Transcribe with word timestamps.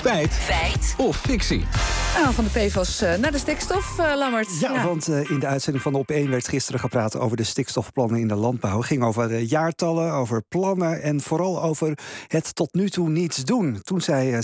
Feit. 0.00 0.32
Feit. 0.32 0.94
Of 0.98 1.16
fictie. 1.16 1.64
Nou, 2.14 2.34
van 2.34 2.44
de 2.44 2.50
PFAS 2.50 3.02
uh, 3.02 3.14
naar 3.14 3.32
de 3.32 3.38
stikstof, 3.38 3.98
uh, 3.98 4.12
Lammert. 4.16 4.60
Ja, 4.60 4.84
want 4.84 5.08
uh, 5.08 5.30
in 5.30 5.38
de 5.38 5.46
uitzending 5.46 5.84
van 5.84 6.04
Op1 6.04 6.28
werd 6.28 6.48
gisteren 6.48 6.80
gepraat 6.80 7.18
over 7.18 7.36
de 7.36 7.44
stikstofplannen 7.44 8.20
in 8.20 8.28
de 8.28 8.34
landbouw. 8.34 8.76
Het 8.76 8.86
ging 8.86 9.02
over 9.02 9.38
jaartallen, 9.38 10.12
over 10.12 10.42
plannen 10.48 11.02
en 11.02 11.20
vooral 11.20 11.62
over 11.62 11.98
het 12.26 12.54
tot 12.54 12.74
nu 12.74 12.88
toe 12.88 13.08
niets 13.08 13.44
doen. 13.44 13.80
Toen 13.82 14.00
zei 14.00 14.38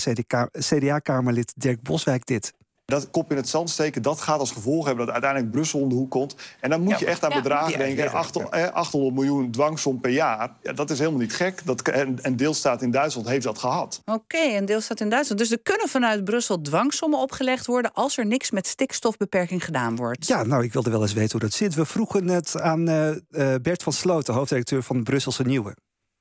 CDA-kamerlid 0.53 1.53
Dirk 1.57 1.83
Boswijk 1.83 2.27
dit. 2.27 2.53
Dat 2.87 3.11
kop 3.11 3.31
in 3.31 3.37
het 3.37 3.49
zand 3.49 3.71
steken, 3.71 4.03
dat 4.03 4.21
gaat 4.21 4.39
als 4.39 4.51
gevolg 4.51 4.87
hebben 4.87 5.05
dat 5.05 5.15
uiteindelijk 5.15 5.53
Brussel 5.53 5.81
om 5.81 5.89
de 5.89 5.95
hoek 5.95 6.11
komt. 6.11 6.37
En 6.61 6.71
dan 6.71 6.81
moet 6.81 6.93
ja, 6.93 6.99
je 6.99 7.07
echt 7.07 7.25
aan 7.25 7.31
ja, 7.31 7.37
bedragen 7.37 7.79
denken. 7.79 8.13
800, 8.13 8.73
800 8.73 9.15
miljoen 9.15 9.51
dwangsom 9.51 10.01
per 10.01 10.11
jaar. 10.11 10.57
Ja, 10.63 10.73
dat 10.73 10.91
is 10.91 10.99
helemaal 10.99 11.21
niet 11.21 11.35
gek. 11.35 11.65
Dat, 11.65 11.83
en, 11.83 12.23
en 12.23 12.37
deelstaat 12.37 12.83
in 12.83 12.91
Duitsland 12.91 13.29
heeft 13.29 13.45
dat 13.45 13.59
gehad. 13.59 14.03
Oké, 14.05 14.19
okay, 14.19 14.55
en 14.55 14.65
deelstaat 14.65 15.01
in 15.01 15.09
Duitsland. 15.09 15.41
Dus 15.41 15.51
er 15.51 15.63
kunnen 15.63 15.89
vanuit 15.89 16.25
Brussel 16.25 16.61
dwangsommen 16.61 17.19
opgelegd 17.19 17.67
worden 17.67 17.93
als 17.93 18.19
er 18.19 18.27
niks 18.27 18.51
met 18.51 18.67
stikstofbeperking 18.67 19.65
gedaan 19.65 19.97
wordt. 19.97 20.27
Ja, 20.27 20.43
nou, 20.43 20.65
ik 20.65 20.73
wilde 20.73 20.91
wel 20.91 21.03
eens 21.03 21.13
weten 21.13 21.31
hoe 21.31 21.41
dat 21.41 21.53
zit. 21.53 21.75
We 21.75 21.85
vroegen 21.85 22.29
het 22.29 22.61
aan 22.61 22.89
uh, 22.89 23.09
uh, 23.09 23.55
Bert 23.63 23.83
van 23.83 23.93
Sloten, 23.93 24.35
hoofddirecteur 24.35 24.83
van 24.83 25.03
Brusselse 25.03 25.43
Nieuwe. 25.43 25.75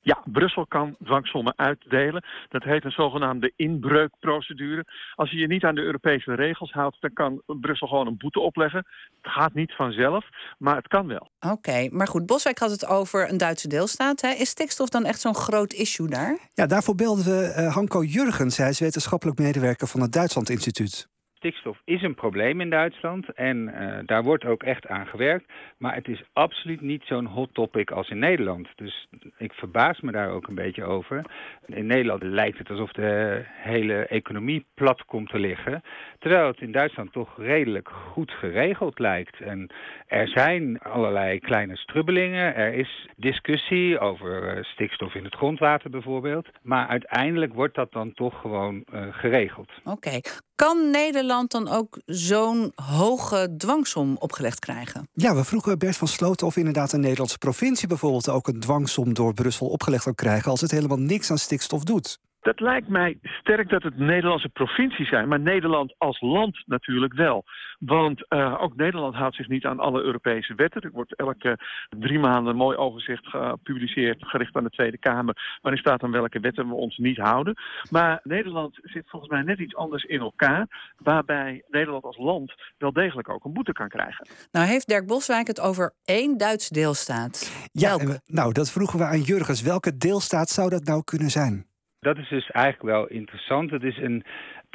Ja, 0.06 0.22
Brussel 0.24 0.66
kan 0.66 0.96
dwangsommen 1.04 1.52
uitdelen. 1.56 2.24
Dat 2.48 2.62
heet 2.62 2.84
een 2.84 2.90
zogenaamde 2.90 3.52
inbreukprocedure. 3.56 4.84
Als 5.14 5.30
je 5.30 5.36
je 5.36 5.46
niet 5.46 5.64
aan 5.64 5.74
de 5.74 5.80
Europese 5.80 6.34
regels 6.34 6.72
houdt, 6.72 6.96
dan 7.00 7.12
kan 7.12 7.42
Brussel 7.46 7.86
gewoon 7.86 8.06
een 8.06 8.16
boete 8.16 8.40
opleggen. 8.40 8.86
Het 9.22 9.32
gaat 9.32 9.54
niet 9.54 9.72
vanzelf, 9.72 10.24
maar 10.58 10.76
het 10.76 10.88
kan 10.88 11.06
wel. 11.06 11.30
Oké, 11.40 11.88
maar 11.90 12.06
goed, 12.06 12.26
Boswijk 12.26 12.58
had 12.58 12.70
het 12.70 12.86
over 12.86 13.30
een 13.30 13.38
Duitse 13.38 13.68
deelstaat. 13.68 14.20
Hè? 14.20 14.28
Is 14.28 14.48
stikstof 14.48 14.88
dan 14.88 15.04
echt 15.04 15.20
zo'n 15.20 15.34
groot 15.34 15.72
issue 15.72 16.08
daar? 16.08 16.38
Ja, 16.54 16.66
daarvoor 16.66 16.94
belden 16.94 17.24
we 17.24 17.54
uh, 17.58 17.74
Hanko 17.74 18.02
Jurgens. 18.04 18.56
Hij 18.56 18.68
is 18.68 18.80
wetenschappelijk 18.80 19.38
medewerker 19.38 19.86
van 19.86 20.00
het 20.00 20.12
Duitsland 20.12 20.50
Instituut 20.50 21.08
stikstof 21.46 21.80
is 21.84 22.02
een 22.02 22.14
probleem 22.14 22.60
in 22.60 22.70
Duitsland 22.70 23.32
en 23.32 23.56
uh, 23.68 23.98
daar 24.04 24.22
wordt 24.22 24.44
ook 24.44 24.62
echt 24.62 24.86
aan 24.86 25.06
gewerkt. 25.06 25.44
Maar 25.78 25.94
het 25.94 26.08
is 26.08 26.22
absoluut 26.32 26.80
niet 26.80 27.02
zo'n 27.04 27.26
hot 27.26 27.54
topic 27.54 27.90
als 27.90 28.08
in 28.08 28.18
Nederland. 28.18 28.68
Dus 28.74 29.08
ik 29.38 29.52
verbaas 29.52 30.00
me 30.00 30.12
daar 30.12 30.30
ook 30.30 30.48
een 30.48 30.54
beetje 30.54 30.84
over. 30.84 31.24
In 31.66 31.86
Nederland 31.86 32.22
lijkt 32.22 32.58
het 32.58 32.70
alsof 32.70 32.92
de 32.92 33.42
hele 33.46 34.06
economie 34.06 34.64
plat 34.74 35.04
komt 35.04 35.28
te 35.28 35.38
liggen. 35.38 35.82
Terwijl 36.18 36.46
het 36.46 36.60
in 36.60 36.72
Duitsland 36.72 37.12
toch 37.12 37.38
redelijk 37.38 37.88
goed 37.88 38.30
geregeld 38.30 38.98
lijkt. 38.98 39.40
En 39.40 39.70
er 40.06 40.28
zijn 40.28 40.78
allerlei 40.78 41.40
kleine 41.40 41.76
strubbelingen. 41.76 42.54
Er 42.54 42.74
is 42.74 43.08
discussie 43.16 43.98
over 43.98 44.56
uh, 44.56 44.64
stikstof 44.64 45.14
in 45.14 45.24
het 45.24 45.34
grondwater 45.34 45.90
bijvoorbeeld. 45.90 46.48
Maar 46.62 46.86
uiteindelijk 46.86 47.54
wordt 47.54 47.74
dat 47.74 47.92
dan 47.92 48.12
toch 48.12 48.40
gewoon 48.40 48.84
uh, 48.94 49.06
geregeld. 49.10 49.70
Oké. 49.84 50.20
Kan 50.56 50.90
Nederland 50.90 51.50
dan 51.50 51.68
ook 51.68 52.00
zo'n 52.04 52.72
hoge 52.74 53.54
dwangsom 53.58 54.16
opgelegd 54.18 54.58
krijgen? 54.58 55.08
Ja, 55.12 55.34
we 55.34 55.44
vroegen 55.44 55.78
Bert 55.78 55.96
van 55.96 56.08
Sloten 56.08 56.46
of 56.46 56.56
inderdaad 56.56 56.92
een 56.92 57.00
Nederlandse 57.00 57.38
provincie 57.38 57.88
bijvoorbeeld 57.88 58.28
ook 58.28 58.48
een 58.48 58.60
dwangsom 58.60 59.14
door 59.14 59.34
Brussel 59.34 59.66
opgelegd 59.66 60.04
kan 60.04 60.14
krijgen 60.14 60.50
als 60.50 60.60
het 60.60 60.70
helemaal 60.70 60.98
niks 60.98 61.30
aan 61.30 61.38
stikstof 61.38 61.82
doet. 61.82 62.18
Dat 62.46 62.60
lijkt 62.60 62.88
mij 62.88 63.18
sterk 63.22 63.68
dat 63.68 63.82
het 63.82 63.98
Nederlandse 63.98 64.48
provincies 64.48 65.08
zijn, 65.08 65.28
maar 65.28 65.40
Nederland 65.40 65.94
als 65.98 66.20
land 66.20 66.62
natuurlijk 66.66 67.14
wel. 67.14 67.44
Want 67.78 68.24
uh, 68.28 68.62
ook 68.62 68.76
Nederland 68.76 69.14
houdt 69.14 69.36
zich 69.36 69.48
niet 69.48 69.64
aan 69.64 69.80
alle 69.80 70.02
Europese 70.02 70.54
wetten. 70.54 70.82
Er 70.82 70.90
wordt 70.90 71.16
elke 71.16 71.58
drie 71.88 72.18
maanden 72.18 72.52
een 72.52 72.58
mooi 72.58 72.76
overzicht 72.76 73.26
gepubliceerd, 73.26 74.24
gericht 74.26 74.56
aan 74.56 74.64
de 74.64 74.70
Tweede 74.70 74.98
Kamer, 74.98 75.58
waarin 75.62 75.80
staat 75.80 76.00
dan 76.00 76.10
welke 76.10 76.40
wetten 76.40 76.68
we 76.68 76.74
ons 76.74 76.96
niet 76.96 77.16
houden. 77.16 77.54
Maar 77.90 78.20
Nederland 78.22 78.78
zit 78.82 79.04
volgens 79.06 79.32
mij 79.32 79.42
net 79.42 79.58
iets 79.58 79.76
anders 79.76 80.04
in 80.04 80.20
elkaar, 80.20 80.92
waarbij 80.98 81.62
Nederland 81.68 82.04
als 82.04 82.16
land 82.16 82.54
wel 82.78 82.92
degelijk 82.92 83.28
ook 83.28 83.44
een 83.44 83.52
boete 83.52 83.72
kan 83.72 83.88
krijgen. 83.88 84.26
Nou 84.50 84.66
heeft 84.66 84.88
Dirk 84.88 85.06
Boswijk 85.06 85.46
het 85.46 85.60
over 85.60 85.94
één 86.04 86.36
Duitse 86.36 86.72
deelstaat. 86.72 87.68
Ja, 87.72 88.20
nou 88.26 88.52
dat 88.52 88.70
vroegen 88.70 88.98
we 88.98 89.04
aan 89.04 89.20
Jurgens. 89.20 89.62
Welke 89.62 89.96
deelstaat 89.96 90.48
zou 90.48 90.70
dat 90.70 90.84
nou 90.84 91.04
kunnen 91.04 91.30
zijn? 91.30 91.66
Dat 92.06 92.18
is 92.18 92.28
dus 92.28 92.50
eigenlijk 92.50 92.94
wel 92.94 93.06
interessant. 93.06 93.70
Het 93.70 93.82
is 93.82 93.98
een 93.98 94.24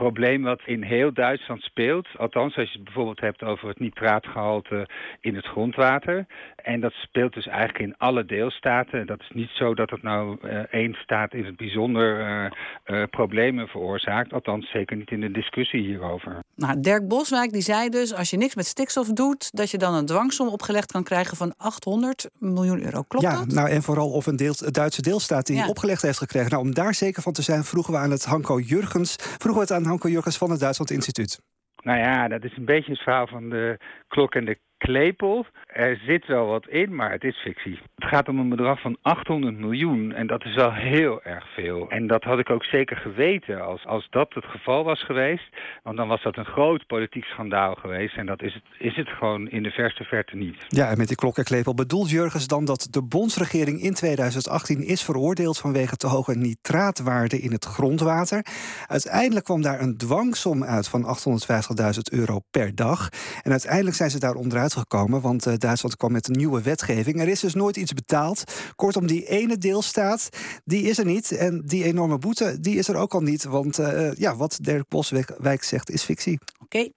probleem 0.03 0.43
wat 0.43 0.61
in 0.65 0.83
heel 0.83 1.13
Duitsland 1.13 1.61
speelt. 1.61 2.07
Althans, 2.17 2.57
als 2.57 2.71
je 2.71 2.75
het 2.75 2.83
bijvoorbeeld 2.83 3.19
hebt 3.19 3.43
over 3.43 3.67
het 3.67 3.79
nitraatgehalte 3.79 4.87
in 5.19 5.35
het 5.35 5.45
grondwater. 5.45 6.25
En 6.55 6.79
dat 6.79 6.91
speelt 6.91 7.33
dus 7.33 7.47
eigenlijk 7.47 7.79
in 7.79 7.97
alle 7.97 8.25
deelstaten. 8.25 9.07
Dat 9.07 9.19
is 9.19 9.31
niet 9.33 9.49
zo 9.49 9.73
dat 9.73 9.89
het 9.89 10.03
nou 10.03 10.37
uh, 10.43 10.59
één 10.71 10.93
staat 10.93 11.33
in 11.33 11.45
het 11.45 11.55
bijzonder 11.55 12.19
uh, 12.19 12.51
uh, 12.85 13.03
problemen 13.09 13.67
veroorzaakt. 13.67 14.33
Althans, 14.33 14.71
zeker 14.71 14.97
niet 14.97 15.11
in 15.11 15.21
de 15.21 15.31
discussie 15.31 15.81
hierover. 15.81 16.39
Nou, 16.55 16.79
Dirk 16.79 17.07
Boswijk 17.07 17.51
die 17.51 17.61
zei 17.61 17.89
dus, 17.89 18.13
als 18.13 18.29
je 18.29 18.37
niks 18.37 18.55
met 18.55 18.65
stikstof 18.65 19.07
doet... 19.07 19.49
dat 19.51 19.71
je 19.71 19.77
dan 19.77 19.93
een 19.93 20.05
dwangsom 20.05 20.47
opgelegd 20.47 20.91
kan 20.91 21.03
krijgen 21.03 21.37
van 21.37 21.53
800 21.57 22.29
miljoen 22.39 22.83
euro. 22.83 23.01
Klopt 23.01 23.25
ja, 23.25 23.37
dat? 23.37 23.47
Nou, 23.47 23.69
en 23.69 23.81
vooral 23.81 24.09
of 24.09 24.25
een 24.25 24.35
deel, 24.35 24.53
Duitse 24.71 25.01
deelstaat 25.01 25.45
die 25.45 25.55
ja. 25.55 25.67
opgelegd 25.67 26.01
heeft 26.01 26.17
gekregen. 26.17 26.49
Nou, 26.49 26.63
om 26.63 26.73
daar 26.73 26.93
zeker 26.93 27.21
van 27.21 27.33
te 27.33 27.41
zijn, 27.41 27.63
vroegen 27.63 27.93
we 27.93 27.99
aan 27.99 28.11
het 28.11 28.25
Hanko 28.25 28.59
Jurgens... 28.59 29.15
vroegen 29.19 29.53
we 29.53 29.59
het 29.59 29.71
aan 29.71 29.90
Hanko 29.91 30.09
Jurgens 30.09 30.37
van 30.37 30.51
het 30.51 30.59
Duitsland 30.59 30.91
Instituut. 30.91 31.41
Nou 31.83 31.99
ja, 31.99 32.27
dat 32.27 32.43
is 32.43 32.57
een 32.57 32.65
beetje 32.65 32.91
het 32.91 33.01
verhaal 33.01 33.27
van 33.27 33.49
de 33.49 33.77
klok 34.07 34.35
en 34.35 34.45
de 34.45 34.59
klepel. 34.85 35.45
Er 35.67 36.01
zit 36.05 36.25
wel 36.27 36.45
wat 36.45 36.67
in, 36.67 36.95
maar 36.95 37.11
het 37.11 37.23
is 37.23 37.37
fictie. 37.37 37.79
Het 37.95 38.09
gaat 38.09 38.29
om 38.29 38.39
een 38.39 38.49
bedrag 38.49 38.81
van 38.81 38.97
800 39.01 39.57
miljoen 39.57 40.13
en 40.13 40.27
dat 40.27 40.45
is 40.45 40.55
wel 40.55 40.73
heel 40.73 41.23
erg 41.23 41.45
veel. 41.53 41.89
En 41.89 42.07
dat 42.07 42.23
had 42.23 42.39
ik 42.39 42.49
ook 42.49 42.63
zeker 42.63 42.97
geweten 42.97 43.61
als, 43.61 43.85
als 43.85 44.07
dat 44.09 44.33
het 44.33 44.45
geval 44.45 44.83
was 44.83 45.05
geweest. 45.05 45.49
Want 45.83 45.97
dan 45.97 46.07
was 46.07 46.23
dat 46.23 46.37
een 46.37 46.45
groot 46.45 46.87
politiek 46.87 47.23
schandaal 47.23 47.75
geweest. 47.75 48.17
En 48.17 48.25
dat 48.25 48.41
is 48.41 48.53
het, 48.53 48.63
is 48.79 48.95
het 48.95 49.09
gewoon 49.09 49.49
in 49.49 49.63
de 49.63 49.69
verste 49.69 50.03
verte 50.03 50.35
niet. 50.35 50.65
Ja, 50.67 50.89
en 50.89 50.97
met 50.97 51.07
die 51.07 51.17
klok 51.17 51.37
en 51.37 51.43
klepel 51.43 51.73
bedoelt 51.73 52.09
Jurgens 52.09 52.47
dan 52.47 52.65
dat 52.65 52.87
de 52.89 53.03
bondsregering 53.03 53.81
in 53.81 53.93
2018 53.93 54.87
is 54.87 55.03
veroordeeld 55.03 55.57
vanwege 55.57 55.95
te 55.95 56.07
hoge 56.07 56.35
nitraatwaarden 56.35 57.41
in 57.41 57.51
het 57.51 57.65
grondwater. 57.65 58.45
Uiteindelijk 58.87 59.45
kwam 59.45 59.61
daar 59.61 59.81
een 59.81 59.97
dwangsom 59.97 60.63
uit 60.63 60.87
van 60.87 61.03
850.000 61.03 61.99
euro 62.11 62.39
per 62.51 62.75
dag. 62.75 63.09
En 63.41 63.51
uiteindelijk 63.51 63.95
zijn 63.95 64.09
ze 64.09 64.19
daar 64.19 64.35
onderuit 64.35 64.70
gekomen, 64.73 65.21
want 65.21 65.47
uh, 65.47 65.53
Duitsland 65.57 65.97
kwam 65.97 66.11
met 66.11 66.27
een 66.27 66.37
nieuwe 66.37 66.61
wetgeving. 66.61 67.21
Er 67.21 67.27
is 67.27 67.39
dus 67.39 67.53
nooit 67.53 67.77
iets 67.77 67.93
betaald. 67.93 68.43
Kortom, 68.75 69.07
die 69.07 69.27
ene 69.27 69.57
deelstaat, 69.57 70.29
die 70.65 70.83
is 70.83 70.97
er 70.97 71.05
niet. 71.05 71.31
En 71.31 71.61
die 71.65 71.83
enorme 71.83 72.17
boete, 72.17 72.59
die 72.59 72.75
is 72.75 72.87
er 72.87 72.95
ook 72.95 73.13
al 73.13 73.21
niet. 73.21 73.43
Want 73.43 73.79
uh, 73.79 74.13
ja, 74.13 74.35
wat 74.35 74.57
Dirk 74.61 74.87
Boswijk 74.87 75.63
zegt, 75.63 75.89
is 75.89 76.03
fictie. 76.03 76.39
Oké. 76.63 76.89